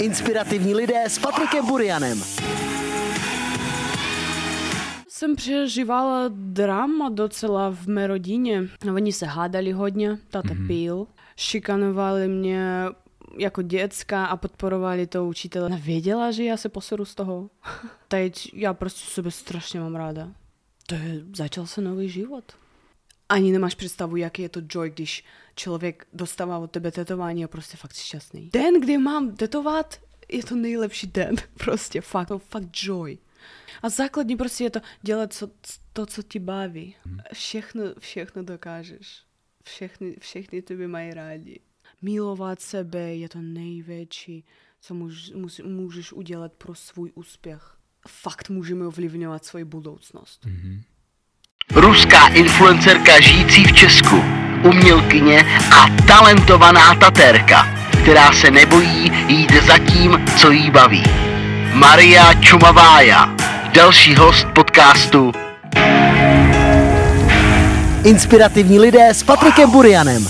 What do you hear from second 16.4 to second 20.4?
já se poseru z toho. Teď já prostě sebe strašně mám ráda.